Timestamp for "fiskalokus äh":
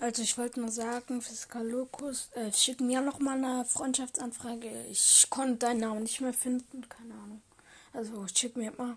1.20-2.50